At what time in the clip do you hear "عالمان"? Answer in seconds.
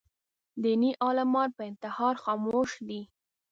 1.03-1.49